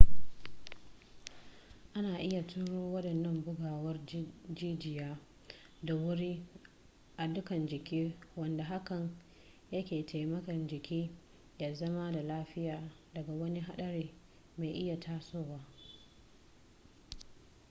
ana 1.97 2.13
iya 2.27 2.41
turo 2.51 2.91
waɗannan 2.93 3.43
bugawar 3.45 3.97
jijiya 4.55 5.19
da 5.83 5.95
wuri 5.95 6.45
a 7.17 7.27
dukkan 7.27 7.67
jiki 7.67 8.15
wanda 8.35 8.63
hakan 8.63 9.09
yake 9.71 10.05
taimaka 10.05 10.53
jikin 10.67 11.09
ya 11.59 11.73
zama 11.73 12.11
da 12.11 12.23
lafiya 12.23 12.91
daga 13.13 13.33
wani 13.33 13.59
haɗari 13.61 14.13
mai 14.57 14.71
iya 14.73 14.99
tasowa 14.99 15.59